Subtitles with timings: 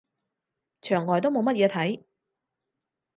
[0.81, 2.03] 牆外都冇乜嘢睇